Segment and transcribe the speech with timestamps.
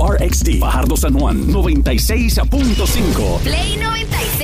[0.00, 3.42] WRXT, Fajardo San Juan, 96.5.
[3.42, 4.39] Play 96.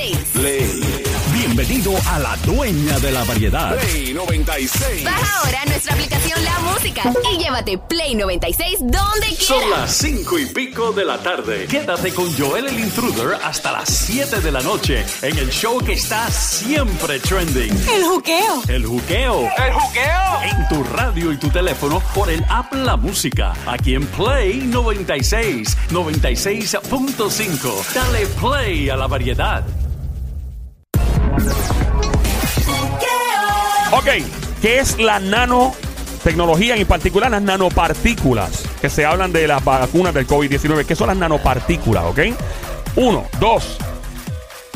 [1.57, 3.75] Bienvenido a la dueña de la variedad.
[3.79, 5.03] Play 96.
[5.03, 9.79] Baja ahora nuestra aplicación La Música y llévate Play 96 donde Son quieras.
[9.79, 11.65] las cinco y pico de la tarde.
[11.65, 15.93] Quédate con Joel el Intruder hasta las 7 de la noche en el show que
[15.93, 17.71] está siempre trending.
[17.91, 18.61] El juqueo.
[18.67, 19.49] El juqueo.
[19.57, 20.41] ¡El juqueo!
[20.43, 23.53] En tu radio y tu teléfono por el app La Música.
[23.65, 27.93] Aquí en Play 96, 96.5.
[27.95, 29.63] Dale play a la variedad.
[33.91, 34.05] Ok,
[34.61, 38.63] ¿qué es la nanotecnología, en particular las nanopartículas?
[38.81, 40.85] Que se hablan de las vacunas del COVID-19.
[40.85, 42.03] ¿Qué son las nanopartículas?
[42.05, 42.19] Ok.
[42.95, 43.77] Uno, dos.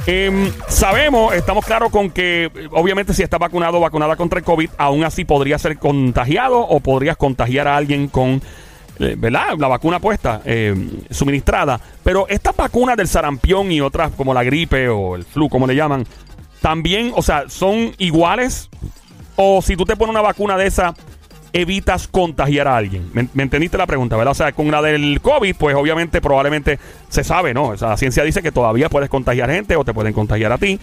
[0.08, 4.46] Em, sabemos, estamos claros con que eh, obviamente si estás vacunado o vacunada contra el
[4.46, 8.42] COVID, aún así podrías ser contagiado o podrías contagiar a alguien con,
[9.00, 9.58] eh, ¿verdad?
[9.60, 10.76] La vacuna puesta, eh,
[11.12, 11.80] suministrada.
[12.04, 15.76] Pero estas vacunas del sarampión y otras como la gripe o el flu, como le
[15.76, 16.06] llaman,
[16.62, 18.70] también, o sea, son iguales.
[19.36, 20.94] O si tú te pones una vacuna de esa,
[21.54, 23.10] evitas contagiar a alguien.
[23.14, 24.32] ¿Me, me entendiste la pregunta, verdad?
[24.32, 27.70] O sea, con la del COVID, pues obviamente probablemente se sabe, ¿no?
[27.70, 30.58] O sea, la ciencia dice que todavía puedes contagiar gente o te pueden contagiar a
[30.58, 30.80] ti.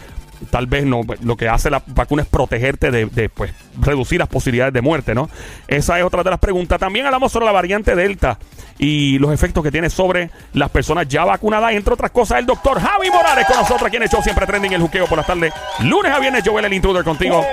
[0.50, 4.28] Tal vez no, lo que hace la vacuna es protegerte de, de, pues, reducir las
[4.28, 5.28] posibilidades de muerte, ¿no?
[5.67, 6.78] Esa es otra de las preguntas.
[6.78, 8.39] También hablamos sobre la variante Delta
[8.78, 11.72] y los efectos que tiene sobre las personas ya vacunadas.
[11.72, 14.72] Entre otras cosas, el doctor Javi Morales con nosotros, aquí en el show siempre trending
[14.72, 15.53] el juqueo por las tardes.
[15.80, 17.45] Lunes a viernes, Joel el intruder contigo.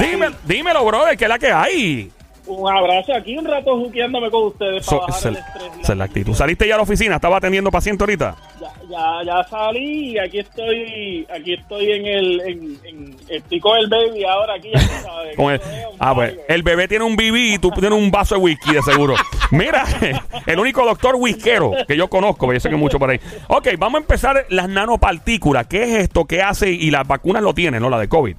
[0.00, 2.12] Dime, dímelo, brother, que es la que hay.
[2.46, 5.80] Un abrazo aquí, un rato juqueándome con ustedes So- para bajar esa el es estrés.
[5.82, 6.34] esa es la actitud.
[6.34, 7.14] ¿Saliste ya a la oficina?
[7.14, 8.36] ¿Estaba atendiendo paciente ahorita?
[8.60, 13.74] Ya, ya, ya salí y aquí estoy, aquí estoy en el, en, en el pico
[13.74, 15.34] del baby ahora aquí, ya sabes.
[15.36, 15.60] Con el-
[15.98, 18.82] ah, pues el bebé tiene un BB y tú tienes un vaso de whisky de
[18.82, 19.14] seguro.
[19.50, 19.84] Mira,
[20.46, 23.20] el único doctor whiskero que yo conozco, yo sé que hay mucho por ahí.
[23.48, 25.66] Ok, vamos a empezar las nanopartículas.
[25.66, 26.26] ¿Qué es esto?
[26.26, 26.70] ¿Qué hace?
[26.70, 27.88] Y las vacunas lo tienen, ¿no?
[27.88, 28.36] La de COVID.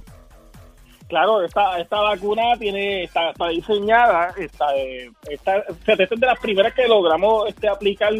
[1.08, 4.74] Claro, esta, esta vacuna tiene, está, está diseñada, está,
[5.30, 8.12] está, esta es de las primeras que logramos este, aplicar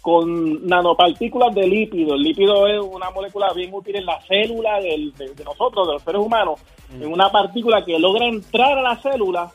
[0.00, 2.14] con nanopartículas de lípido.
[2.14, 5.92] El lípido es una molécula bien útil en la célula del- de, de nosotros, de
[5.94, 6.60] los seres humanos.
[7.00, 9.50] Es una partícula que logra entrar a la célula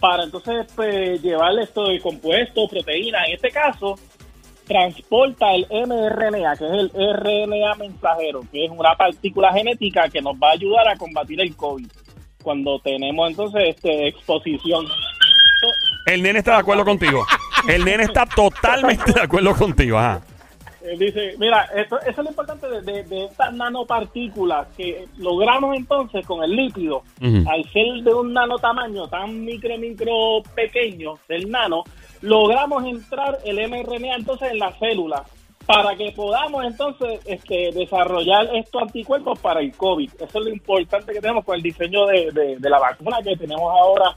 [0.00, 3.26] para entonces pues, llevarle esto de compuestos, proteínas.
[3.28, 3.96] En este caso,
[4.66, 10.34] transporta el mRNA, que es el RNA mensajero, que es una partícula genética que nos
[10.36, 11.86] va a ayudar a combatir el COVID
[12.42, 14.86] cuando tenemos entonces este, exposición.
[16.06, 17.24] El nene está de acuerdo contigo.
[17.68, 19.98] El nene está totalmente de acuerdo contigo.
[19.98, 20.20] Ajá.
[20.84, 25.76] Él dice, mira, esto, eso es lo importante de, de- de estas nanopartículas que logramos
[25.76, 26.56] entonces con el
[27.20, 27.48] Ujú.
[27.48, 31.84] al ser de un nanotamaño tan micro, micro pequeño del nano,
[32.20, 35.22] logramos entrar el mRNA entonces en la célula
[35.66, 40.10] para que podamos entonces este, desarrollar estos anticuerpos para el COVID.
[40.16, 43.36] Eso es lo importante que tenemos con el diseño de, de- de la vacuna que
[43.36, 44.14] tenemos ahora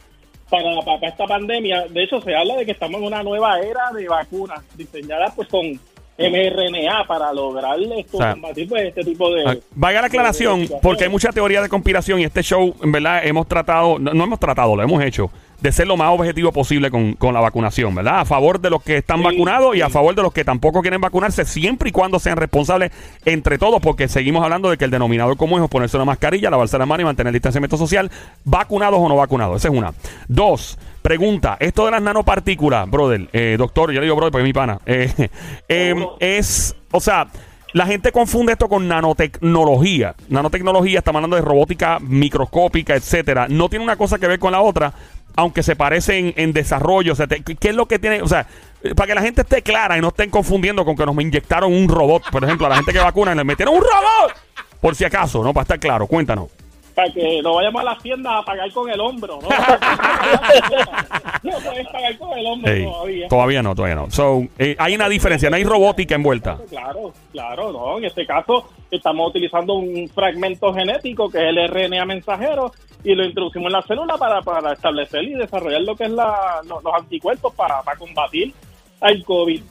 [0.49, 1.85] para, para esta pandemia.
[1.89, 5.47] De hecho, se habla de que estamos en una nueva era de vacunas diseñadas pues
[5.47, 5.79] con
[6.17, 9.43] mRNA para lograr esto, O sea, combatir pues, este tipo de...
[9.45, 12.91] Ah, Vaya la aclaración, de porque hay mucha teoría de conspiración y este show, en
[12.91, 15.29] verdad, hemos tratado, no, no hemos tratado, lo hemos hecho,
[15.65, 18.19] de ser lo más objetivo posible con, con la vacunación, ¿verdad?
[18.19, 20.81] A favor de los que están Sí, vacunados y a favor de los que tampoco
[20.81, 22.91] quieren vacunarse, siempre y cuando sean responsables
[23.25, 26.77] entre todos, porque seguimos hablando de que el denominador común es ponerse una mascarilla, lavarse
[26.77, 28.11] las manos y mantener el distanciamiento social,
[28.43, 29.57] vacunados o no vacunados.
[29.57, 29.91] Esa es una.
[30.27, 34.47] Dos, pregunta, esto de las nanopartículas, brother, eh, doctor, yo le digo brother porque es
[34.47, 35.29] mi pana, eh,
[35.67, 37.27] eh, es, o sea...
[37.73, 40.15] La gente confunde esto con nanotecnología.
[40.29, 43.47] Nanotecnología, estamos hablando de robótica microscópica, etcétera.
[43.49, 44.93] No tiene una cosa que ver con la otra,
[45.35, 47.13] aunque se parecen en desarrollo.
[47.13, 48.21] O sea, te- ¿qué es lo que tiene?
[48.21, 48.47] O sea,
[48.95, 51.87] para que la gente esté clara y no estén confundiendo con que nos inyectaron un
[51.89, 52.23] robot.
[52.31, 54.35] Por ejemplo, a la gente que vacuna le metieron un robot.
[54.81, 55.53] Por si acaso, ¿no?
[55.53, 56.49] Para estar claro, cuéntanos.
[56.95, 59.49] Para que no vayamos a las tiendas a pagar con el hombro, ¿no?
[61.43, 63.27] no puedes pagar con el hombro Ey, todavía.
[63.27, 64.09] todavía no, todavía no.
[64.11, 66.57] So, eh, hay una diferencia, no hay robótica envuelta.
[66.69, 67.97] Claro, claro, no.
[67.97, 72.71] En este caso estamos utilizando un fragmento genético que es el RNA mensajero
[73.03, 76.61] y lo introducimos en la célula para, para establecer y desarrollar lo que es la,
[76.67, 78.53] lo- los anticuerpos para, para combatir
[79.01, 79.61] al COVID.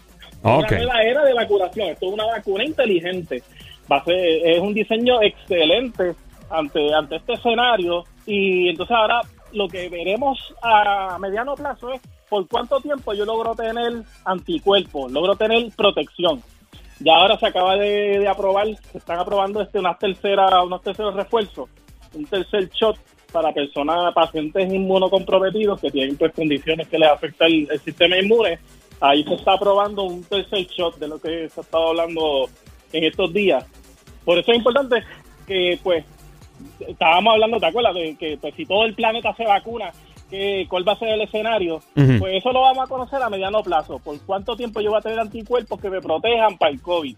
[0.43, 0.59] Ok.
[0.59, 1.88] Una nueva era de vacunación.
[1.88, 3.43] Esto es una vacuna inteligente.
[3.91, 6.15] Va a ser, es un diseño excelente
[6.56, 8.05] ante, este escenario.
[8.27, 9.21] Y entonces ahora
[9.53, 15.37] lo que veremos a mediano plazo es por cuánto tiempo yo logro tener anticuerpos, logro
[15.37, 16.43] tener protección.
[17.01, 21.69] Ya ahora se acaba de, aprobar, se están aprobando este unas tercera, unos terceros refuerzos,
[22.15, 22.97] un tercer shot
[23.33, 28.59] para personas, pacientes inmunocomprometidos que tienen pues condiciones que les afectan el, el sistema inmune.
[29.01, 32.49] ahí se está probando un tercer shot de lo que se ha estado hablando
[32.93, 33.65] en estos días.
[34.25, 35.03] Por eso es importante
[35.47, 36.05] que, pues,
[36.81, 37.95] estábamos hablando, ¿te acuerdas?
[37.95, 39.93] De que pues, si todo el planeta se vacuna,
[40.31, 41.81] que, ¿cuál va a ser el escenario?
[41.95, 43.99] Pues eso lo vamos a conocer a mediano plazo.
[43.99, 47.17] ¿Por cuánto tiempo yo voy a tener anticuerpos que me protejan para el COVID?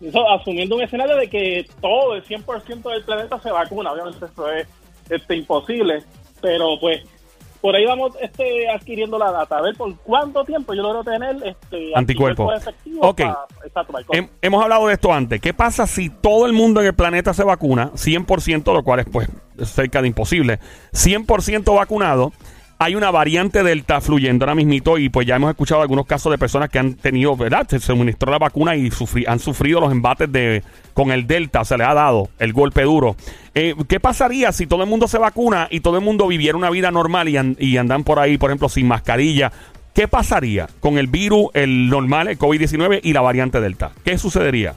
[0.00, 3.92] Eso asumiendo un escenario de que todo el 100% del planeta se vacuna.
[3.92, 4.66] Obviamente eso es
[5.10, 6.04] este, imposible,
[6.40, 7.02] pero pues
[7.60, 9.58] por ahí vamos este, adquiriendo la data.
[9.58, 12.54] A ver por cuánto tiempo yo logro tener este, Anticuerpos.
[12.56, 13.20] efectivos Ok.
[13.72, 14.04] para- para.
[14.12, 15.40] Hem- hemos hablado de esto antes.
[15.40, 17.90] ¿Qué pasa si todo el mundo en el planeta se vacuna?
[17.94, 19.28] 100%, lo cual es pues
[19.64, 20.60] cerca de imposible.
[20.92, 22.32] 100% vacunado.
[22.80, 26.38] Hay una variante delta fluyendo ahora mismito y pues ya hemos escuchado algunos casos de
[26.38, 27.66] personas que han tenido, ¿verdad?
[27.68, 28.88] Se suministró la vacuna y
[29.26, 30.62] han sufrido los embates de
[30.94, 33.16] con el delta, se le ha dado el golpe duro.
[33.56, 36.70] Eh, ¿Qué pasaría si todo el mundo se vacuna y todo el mundo viviera una
[36.70, 39.50] vida normal y, y andan por ahí, por ejemplo, sin mascarilla?
[39.92, 43.90] ¿Qué pasaría con el virus, el normal, el COVID-19 y la variante delta?
[44.04, 44.74] ¿Qué sucedería?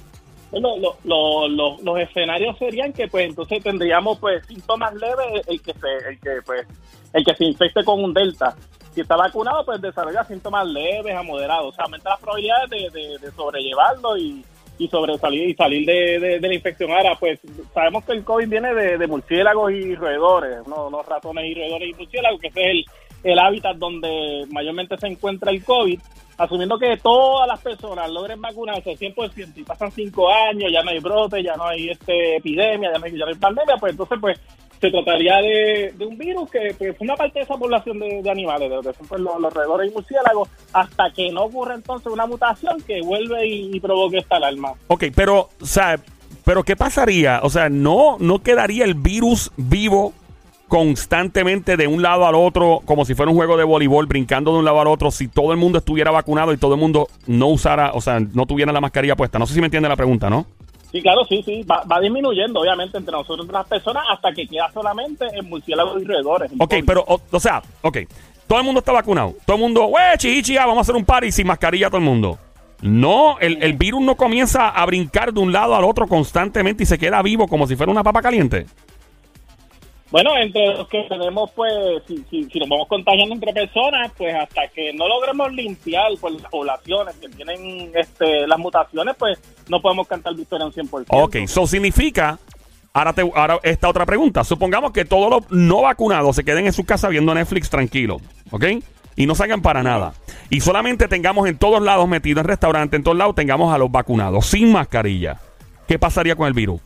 [0.51, 5.73] Lo- lo- lo- los escenarios serían que pues entonces tendríamos pues síntomas leves el que
[5.73, 6.67] se el que pues
[7.13, 8.55] el que se infecte con un delta.
[8.93, 11.67] Si está vacunado pues desarrolla síntomas leves a moderados.
[11.69, 14.43] O sea aumenta las probabilidades de, de- sobrellevarlo y,
[14.77, 16.91] y sobresalir y salir de, de- la infección.
[16.91, 17.39] Ahora pues
[17.73, 21.89] sabemos que el covid viene de, de murciélagos y roedores no, no ratones y roedores
[21.89, 22.85] y murciélagos que ese es el,
[23.23, 25.99] el hábitat donde mayormente se encuentra el covid
[26.43, 30.99] asumiendo que todas las personas logren vacunarse 100% y pasan cinco años, ya no hay
[30.99, 34.39] brote, ya no hay este epidemia, ya no hay, ya no pandemia, pues entonces pues
[34.81, 38.31] se trataría de, de un virus que pues, una parte de esa población de, de
[38.31, 41.75] animales, de lo que son pues, los, los roedores y murciélagos, hasta que no ocurra
[41.75, 44.73] entonces una mutación que vuelve y, y provoque esta alarma.
[44.87, 45.99] Ok, pero, o sea,
[46.43, 47.41] pero ¿qué pasaría?
[47.43, 50.13] O sea, no, no quedaría el virus vivo
[50.71, 54.59] constantemente de un lado al otro, como si fuera un juego de voleibol, brincando de
[54.59, 57.47] un lado al otro, si todo el mundo estuviera vacunado y todo el mundo no
[57.47, 59.37] usara, o sea, no tuviera la mascarilla puesta.
[59.37, 60.45] No sé si me entiende la pregunta, ¿no?
[60.89, 64.47] Sí, claro, sí, sí, va, va disminuyendo obviamente entre nosotros entre las personas hasta que
[64.47, 66.51] queda solamente en murciélagos y roedores.
[66.57, 66.85] Ok, COVID.
[66.85, 67.97] pero, o, o sea, ok,
[68.47, 69.35] todo el mundo está vacunado.
[69.45, 72.39] Todo el mundo, wey, chichi, vamos a hacer un party sin mascarilla todo el mundo.
[72.81, 76.85] No, el, el virus no comienza a brincar de un lado al otro constantemente y
[76.85, 78.67] se queda vivo como si fuera una papa caliente.
[80.11, 81.71] Bueno, entre los que tenemos, pues,
[82.05, 86.51] si, si, nos vamos contagiando entre personas, pues hasta que no logremos limpiar pues, las
[86.51, 91.05] poblaciones que tienen este, las mutaciones, pues no podemos cantar victoria en 100%.
[91.07, 92.37] Ok, eso significa.
[92.93, 94.43] Ahora, te, ahora esta otra pregunta.
[94.43, 98.19] Supongamos que todos los no vacunados se queden en su casa viendo Netflix tranquilo,
[98.51, 98.65] ¿ok?
[99.15, 100.13] Y no salgan para nada.
[100.49, 103.89] Y solamente tengamos en todos lados metidos en restaurantes, en todos lados, tengamos a los
[103.89, 105.39] vacunados sin mascarilla.
[105.87, 106.81] ¿Qué pasaría con el virus?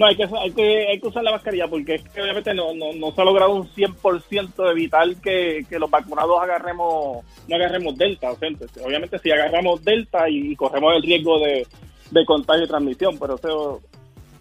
[0.00, 2.72] No, hay que, hay, que, hay que usar la mascarilla porque es que obviamente no,
[2.72, 7.54] no, no se ha logrado un 100% de evitar que, que los vacunados agarremos no
[7.54, 8.30] agarremos delta.
[8.30, 8.48] O sea,
[8.82, 11.66] obviamente si agarramos delta y, corremos el riesgo de,
[12.12, 13.82] de contagio y transmisión, pero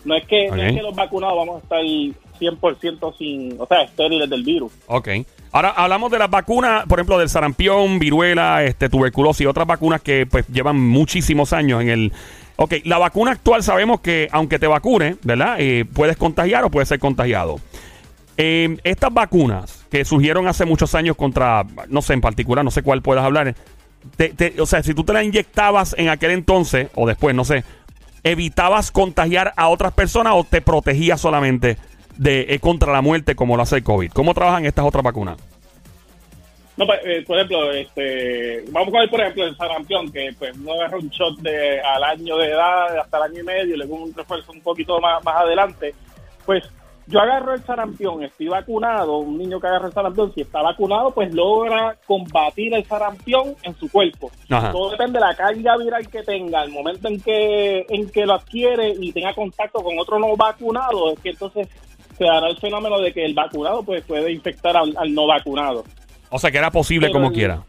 [0.05, 3.81] no es que, no es que los vacunados vamos a estar 100% sin, o sea,
[3.81, 4.71] estériles del virus.
[4.87, 5.09] Ok.
[5.51, 10.01] Ahora hablamos de las vacunas, por ejemplo, del sarampión, viruela, este, tuberculosis y otras vacunas
[10.01, 12.13] que pues llevan muchísimos años en el...
[12.61, 15.55] Ok, la vacuna actual sabemos que aunque te vacune, ¿verdad?
[15.59, 17.57] Eh, puedes contagiar o puedes ser contagiado.
[18.35, 22.83] Eh, estas vacunas que surgieron hace muchos años contra, no sé en particular, no sé
[22.83, 23.55] cuál puedas hablar.
[24.59, 27.63] o sea, si tú te la inyectabas en aquel entonces o después, no sé,
[28.23, 31.77] evitabas contagiar a otras personas o te protegías solamente
[32.17, 34.11] de eh, contra la muerte como lo hace el COVID.
[34.11, 35.37] ¿Cómo trabajan estas otras vacunas?
[36.79, 40.57] No, pues, eh, por ejemplo, este, vamos a ver, por ejemplo, el sarampión, que pues
[40.57, 43.77] no agarra un shot de, al año de edad, hasta el año y medio, y
[43.77, 45.93] luego un refuerzo un poquito más, más adelante.
[46.45, 46.63] Pues
[47.07, 51.11] yo agarro el sarampión, estoy vacunado, un niño que agarra el sarampión, si está vacunado,
[51.11, 54.31] pues logra combatir el sarampión en su cuerpo.
[54.49, 54.71] Ajá.
[54.71, 58.35] Todo depende de la carga viral que tenga, el momento en que, en que lo
[58.35, 61.67] adquiere y tenga contacto con otro no vacunado, es que entonces
[62.17, 65.83] se dará el fenómeno de que el vacunado pues puede infectar al- al no vacunado.
[66.29, 67.63] O sea, que era posible Pero como quiera.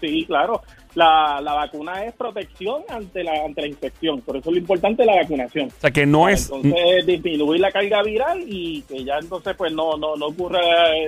[0.00, 0.62] Sí, claro.
[0.96, 4.20] La, la vacuna es protección ante la, ante la infección.
[4.22, 5.68] Por eso lo importante es la vacunación.
[5.68, 6.50] O sea, que no es...
[6.50, 10.58] Entonces, disminuir la carga viral y que ya entonces pues no no, no ocurra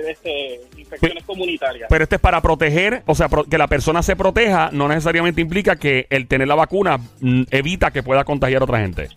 [0.09, 1.87] este, infecciones comunitarias.
[1.89, 5.41] Pero este es para proteger, o sea, pro- que la persona se proteja, no necesariamente
[5.41, 9.09] implica que el tener la vacuna mm, evita que pueda contagiar a otra gente.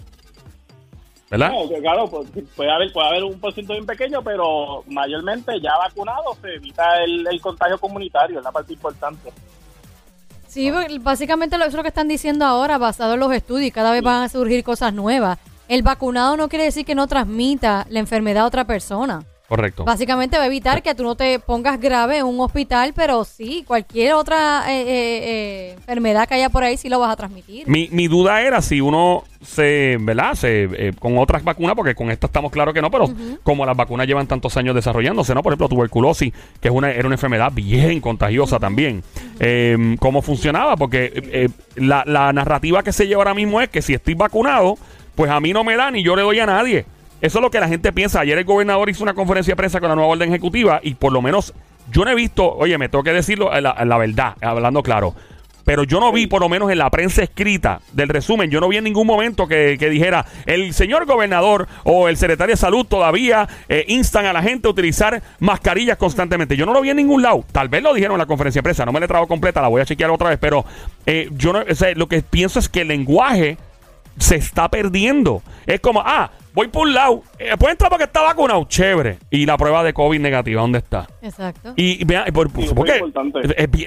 [1.31, 1.51] ¿Verdad?
[1.51, 5.77] No, que claro, pues, puede haber, puede haber un porcentaje bien pequeño, pero mayormente ya
[5.77, 9.33] vacunado se evita el, el contagio comunitario, es la parte importante.
[10.47, 13.73] Sí, porque básicamente lo- eso es lo que están diciendo ahora, basado en los estudios,
[13.73, 15.39] cada vez van a surgir cosas nuevas.
[15.69, 19.25] El vacunado no quiere decir que no transmita la enfermedad a otra persona.
[19.49, 19.85] Correcto.
[19.85, 23.63] Básicamente va a evitar que tú no te pongas grave en un hospital, pero sí,
[23.67, 27.69] cualquier otra eh, eh, eh, enfermedad que haya por ahí sí lo vas a transmitir.
[27.69, 30.35] Mi, mi duda era si uno se, ¿verdad?
[30.35, 33.09] Se, con otras vacunas, porque con esta estamos claro que no, pero
[33.45, 35.45] como las vacunas llevan tantos años desarrollándose, ¿no?
[35.45, 39.05] Por ejemplo, tuberculosis, que es una, era una enfermedad bien contagiosa también.
[39.39, 40.77] Eh, ¿Cómo funcionaba?
[40.77, 44.77] Porque la, la narrativa que se lleva ahora mismo es que si estoy vacunado,
[45.15, 46.85] pues a mí no me da ni yo le doy a nadie.
[47.27, 48.21] Eso es lo que la gente piensa.
[48.21, 51.13] Ayer el gobernador hizo una conferencia de prensa con la nueva orden ejecutiva y por
[51.13, 51.53] lo menos
[51.91, 55.13] yo no he visto, oye, me tengo que decirlo la, la verdad, hablando claro.
[55.65, 58.69] Pero yo no vi, por lo menos en la prensa escrita del resumen, yo no
[58.69, 62.87] vi en ningún momento que, que dijera el señor gobernador o el secretario de salud
[62.87, 66.57] todavía eh, instan a la gente a utilizar mascarillas constantemente.
[66.57, 67.45] Yo no lo vi en ningún lado.
[67.51, 69.61] Tal vez lo dijeron en la conferencia de prensa, no me la he tragado completa,
[69.61, 70.65] la voy a chequear otra vez, pero
[71.05, 73.59] eh, yo no, o sea, lo que pienso es que el lenguaje
[74.19, 75.43] se está perdiendo.
[75.67, 79.19] Es como, ah, voy por un lado, eh, puede entrar porque está vacunado, chévere.
[79.31, 81.07] Y la prueba de COVID negativa, ¿dónde está?
[81.23, 81.73] Exacto.
[81.77, 82.89] Y, y vea, por, Sí, ¿por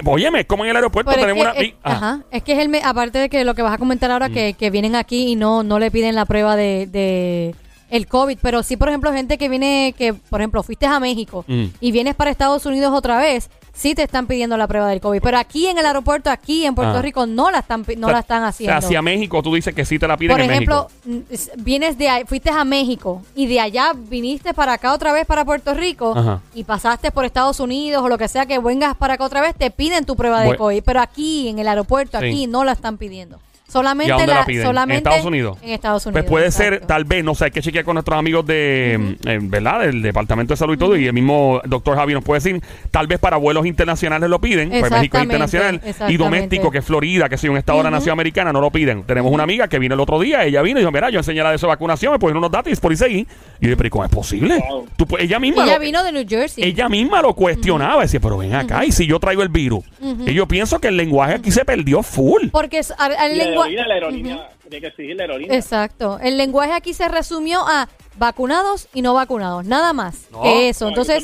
[0.05, 1.95] óyeme, es como en el aeropuerto Pero es tenemos que, una...
[1.95, 4.29] ajá, es que es el me- aparte de que lo que vas a comentar ahora
[4.29, 4.33] Mm.
[4.33, 7.55] que, que vienen aquí y no no le piden la prueba de, de
[7.89, 11.43] el COVID, pero sí por ejemplo gente que viene que por ejemplo fuiste a México
[11.48, 11.65] Mm.
[11.81, 15.22] y vienes para Estados Unidos otra vez, sí te están pidiendo la prueba del COVID,
[15.22, 17.01] pero aquí en el aeropuerto aquí en Puerto Ah.
[17.01, 18.75] Rico no la están no o sea, la están o sea, haciendo.
[18.77, 21.51] hacia México tú dices que sí te la piden Por en ejemplo, México.
[21.58, 25.74] vienes de fuiste a México y de allá viniste para acá otra vez para Puerto
[25.74, 26.41] Rico Ajá.
[26.53, 29.55] y pasaste por Estados Unidos o lo que sea que vengas para acá otra vez,
[29.55, 32.25] te piden tu prueba de COVID, pero aquí en el aeropuerto Sí.
[32.25, 33.39] aquí no la están pidiendo.
[33.70, 34.64] ¿Y Solamente a dónde la, la piden?
[34.66, 35.58] solamente ¿En Estados Unidos?
[35.62, 36.22] En Estados Unidos.
[36.24, 39.40] Pues puede ser, tal vez, no sé, hay que chequear con nuestros amigos de, eh,
[39.42, 39.82] ¿verdad?
[39.82, 42.62] Del Departamento de Salud y todo, y el mismo doctor Javi nos puede decir,
[42.92, 46.86] tal vez para vuelos internacionales lo piden, pues México es internacional, y doméstico, que es
[46.86, 49.04] Florida, que es un estado de la nación americana, no lo piden.
[49.04, 51.44] Tenemos una amiga que vino el otro día, ella vino y dijo, mira, yo enseñé
[51.44, 53.18] la de esa vacunación, me pusieron unos datos y por ahí seguí.
[53.20, 53.28] Y yo
[53.70, 54.58] dije, pero ¿y ¿cómo es posible?
[54.68, 54.88] Wow.
[54.98, 56.64] Tú, pues, ella misma Ella lo- vino de New Jersey.
[56.64, 59.84] ella misma lo cuestionaba, decía, pero ven acá, y si yo traigo el virus.
[60.26, 62.48] Y yo pienso que el lenguaje aquí se perdió full.
[62.52, 65.56] porque al- al Y la lengua- aerolínea, la aerolínea, tiene que exigir la aerolínea.
[65.58, 66.20] Exacto.
[66.22, 67.88] El lenguaje aquí se resumió a
[68.18, 70.86] vacunados y no vacunados, nada más No, que eso.
[70.86, 71.24] No, Entonces,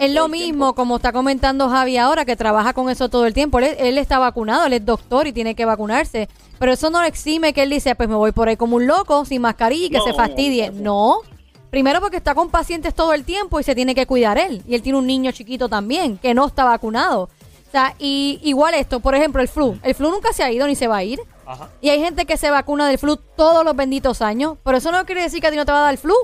[0.00, 0.74] Es lo mismo, tiempo.
[0.74, 3.58] como está comentando Javi ahora, que trabaja con eso todo el tiempo.
[3.58, 6.28] Él, él está vacunado, él es doctor y tiene que vacunarse.
[6.58, 8.86] Pero eso no le exime que él dice, pues me voy por ahí como un
[8.86, 10.70] loco, sin mascarilla y que No, se fastidie.
[10.70, 11.18] No.
[11.70, 14.62] Primero porque está con pacientes todo el tiempo y se tiene que cuidar él.
[14.68, 17.22] Y él tiene un niño chiquito también, que no está vacunado.
[17.22, 19.76] O sea, y igual esto, por ejemplo, el flu.
[19.82, 21.18] El flu nunca se ha ido ni se va a ir.
[21.80, 24.56] Y hay gente que se vacuna del flu todos los benditos años.
[24.64, 26.14] Pero eso no quiere decir que a ti no te va a dar el flu.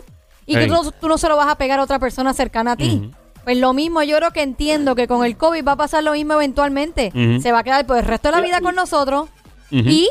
[0.46, 2.72] Y que tú no, tú no se lo vas a pegar a otra persona cercana
[2.72, 3.12] a ti.
[3.44, 6.12] Pues lo mismo, yo creo que entiendo que con el COVID va a pasar lo
[6.12, 7.12] mismo eventualmente.
[7.40, 9.28] Se va a quedar por el resto de la vida con nosotros.
[9.70, 10.08] Y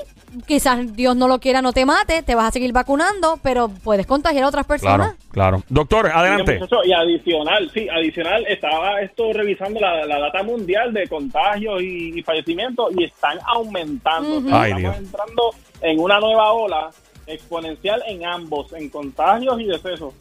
[0.48, 4.06] quizás Dios no lo quiera, no te mate, te vas a seguir vacunando, pero puedes
[4.06, 5.16] contagiar a otras personas.
[5.32, 5.64] Claro, claro.
[5.70, 6.60] Doctor, adelante.
[6.86, 12.24] Y adicional, sí, adicional, estaba esto revisando la, la data mundial de contagios y, y
[12.24, 14.38] fallecimientos y están aumentando.
[14.38, 14.98] O sea, Ay, estamos Dios.
[14.98, 15.44] entrando
[15.82, 16.90] en una nueva ola
[17.28, 20.14] exponencial en ambos, en contagios y decesos.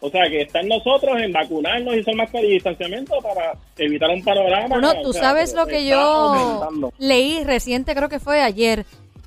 [0.00, 4.10] O sea, que está en nosotros en vacunarnos y hacer mascarilla y distanciamiento para evitar
[4.10, 4.66] un panorama.
[4.68, 6.92] Bueno, o tú sea, sabes lo que yo aumentando.
[6.98, 8.84] leí reciente, creo que fue ayer,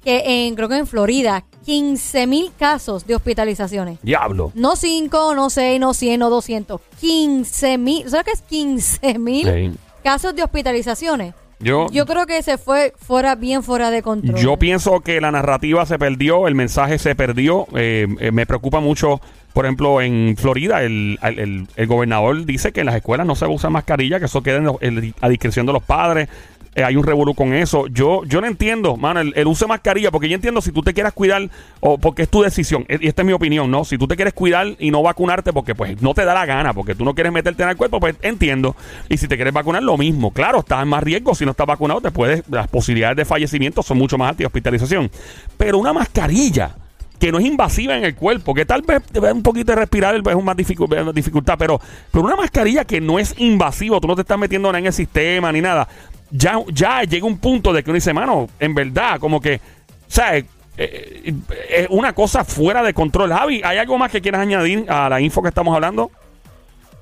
[0.07, 3.99] que en, creo que en Florida, 15 mil casos de hospitalizaciones.
[4.01, 4.53] Diablo.
[4.55, 6.79] No 5, no 6, no 100, no 200.
[7.01, 8.09] 15 mil.
[8.09, 9.71] ¿Sabes qué es 15 mil Sí.
[10.01, 11.33] casos de hospitalizaciones?
[11.59, 14.39] Yo, Yo creo que se fue fuera, bien fuera de control.
[14.39, 17.67] Yo pienso que la narrativa se perdió, el mensaje se perdió.
[17.75, 19.19] Eh, eh, me preocupa mucho,
[19.51, 23.35] por ejemplo, en Florida, el, el- el- el gobernador dice que en las escuelas no
[23.35, 26.29] se usa mascarilla, que eso queda en lo- en- a discreción de los padres.
[26.77, 27.87] Eh, hay un revolú con eso.
[27.87, 30.93] Yo yo no entiendo, mano, el, uso de mascarilla, porque yo entiendo si tú te
[30.93, 33.83] quieras cuidar, o porque es tu decisión, eh, y esta es mi opinión, ¿no?
[33.83, 36.75] Si tú te quieres cuidar y no vacunarte porque pues no te da la gana,
[36.75, 38.75] porque tú no quieres meterte en el cuerpo, pues entiendo.
[39.09, 40.29] Y si te quieres vacunar, lo mismo.
[40.31, 43.81] Claro, estás en más riesgo, si no estás vacunado, te puedes, las posibilidades de fallecimiento
[43.81, 45.09] son mucho más altas y hospitalización.
[45.57, 46.75] Pero una mascarilla
[47.17, 49.01] que no es invasiva en el cuerpo, que tal vez
[49.33, 51.81] un poquito de respirar es un más dificu- eh, dificultad, pero,
[52.11, 54.93] pero una mascarilla que no es invasiva, tú no te estás metiendo nada en el
[54.93, 55.87] sistema ni nada,
[56.31, 59.59] ya, ya llega un punto de que uno dice, mano, en verdad, como que, o
[60.07, 60.45] sea, eh,
[60.77, 61.33] eh,
[61.69, 63.31] es una cosa fuera de control.
[63.31, 66.11] Javi, ¿hay algo más que quieras añadir a la info que estamos hablando?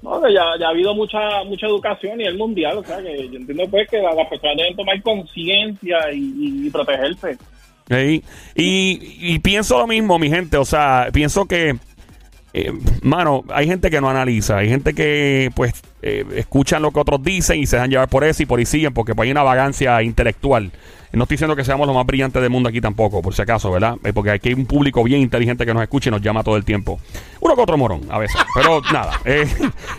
[0.02, 1.18] No, ya, ya ha habido mucha
[1.48, 4.58] mucha educación y el mundial, o sea, que yo entiendo pues que la- las personas
[4.58, 7.38] deben tomar conciencia y, protegerse.
[7.90, 8.24] Ey,
[8.56, 10.58] Y, y pienso lo mismo, mi gente.
[10.58, 11.76] O sea, pienso que,
[12.54, 14.58] eh, mano, hay gente que no analiza.
[14.58, 15.74] Hay gente que, pues,
[16.06, 18.66] eh, escuchan lo que otros dicen y se dejan llevar por eso y por ahí
[18.66, 20.72] siguen, porque pues, hay una vagancia intelectual.
[21.12, 23.72] No estoy diciendo que seamos los más brillantes del mundo aquí tampoco, por si acaso,
[23.72, 23.96] ¿verdad?
[24.04, 26.58] Eh, porque aquí hay un público bien inteligente que nos escucha y nos llama todo
[26.58, 27.00] el tiempo.
[27.40, 28.40] Uno que otro morón, a veces.
[28.54, 29.48] Pero nada, eh,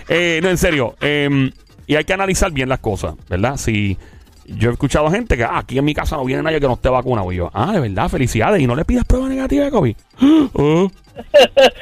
[0.09, 0.95] eh, no, en serio.
[1.01, 1.51] eh,
[1.87, 3.57] y hay que analizar bien las cosas, ¿verdad?
[3.57, 3.97] Si
[4.47, 6.75] yo he escuchado gente que ah, aquí en mi casa no viene nadie que no
[6.75, 7.33] esté vacunado.
[7.33, 8.61] Y yo, ah, de verdad, felicidades.
[8.61, 9.97] Y no le pidas prueba negativa de COVID.
[10.59, 10.87] Ah.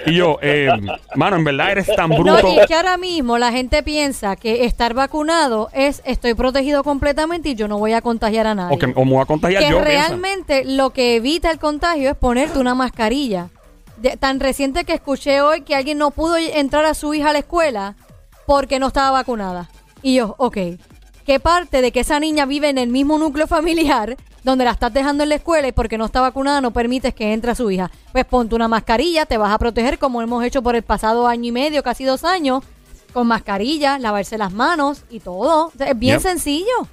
[0.06, 0.68] Y yo, eh,
[1.14, 2.40] mano, en verdad eres tan bruto.
[2.42, 6.84] No, y es que ahora mismo la gente piensa que estar vacunado es estoy protegido
[6.84, 8.74] completamente y yo no voy a contagiar a nadie.
[8.76, 9.76] o, que, o me voy a contagiar que yo.
[9.82, 10.08] piensa.
[10.08, 13.48] realmente lo que evita el contagio es ponerte una mascarilla.
[13.96, 17.32] De- tan reciente que escuché hoy que alguien no pudo entrar a su hija a
[17.32, 17.94] la escuela
[18.46, 19.70] porque no estaba vacunada.
[20.02, 20.58] Y yo, ok,
[21.24, 24.92] ¿qué parte de que esa niña vive en el mismo núcleo familiar donde la estás
[24.92, 27.70] dejando en la escuela y porque no está vacunada no permites que entre a su
[27.70, 27.90] hija?
[28.12, 31.48] Pues ponte una mascarilla, te vas a proteger como hemos hecho por el pasado año
[31.48, 32.62] y medio, casi dos años,
[33.12, 35.66] con mascarilla, lavarse las manos y todo.
[35.68, 36.22] O sea, Es bien Yep.
[36.22, 36.88] sencillo.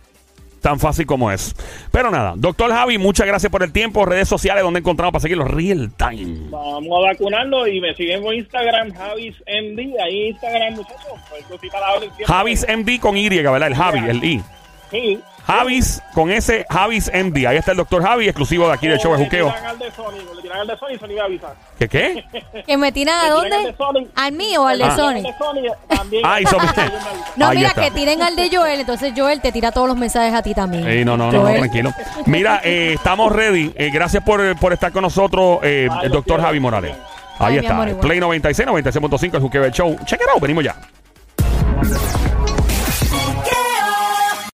[0.62, 1.56] Tan fácil como es.
[1.92, 4.06] Pero nada, doctor Javi, muchas gracias por el tiempo.
[4.06, 6.50] Redes sociales donde encontramos para seguirlo real time.
[6.50, 10.00] Vamos a vacunarlo y me siguen por Instagram, Javis MD.
[10.04, 11.20] Ahí Instagram, muchachos.
[11.30, 12.26] Cualquier cosita la hablen siempre.
[12.26, 13.68] Javis MD con Y, ¿verdad?
[13.68, 14.44] El Javi, el I.
[14.92, 15.20] Sí.
[15.46, 17.46] Javis con ese Javis MD.
[17.48, 19.48] Ahí está el doctor Javi, exclusivo de aquí del show de Le Juqueo.
[19.48, 21.54] tiran al de Sony, le tiran al de Sony, Sony me avisa.
[21.78, 22.24] ¿Qué qué?
[22.68, 23.56] ¿Que me tiran a dónde?
[23.56, 24.08] al de Sony.
[24.16, 25.24] ¿Al mío o al de Sony?
[25.88, 26.24] también.
[26.26, 26.40] Ah.
[27.36, 30.42] No, mira, que tiren al de Joel, entonces Joel te tira todos los mensajes a
[30.42, 30.88] ti también.
[30.88, 31.94] Ey, no, no, no, tranquilo.
[32.26, 33.74] Mira, eh, estamos ready.
[33.76, 36.96] Eh, gracias por, por estar con nosotros, eh, Ay, el doctor Javi Morales.
[37.40, 38.00] Ahí Ay, está.
[38.00, 39.98] Play 96, 96.5, el Juqueo del Show.
[40.06, 40.76] Check it out, venimos ya.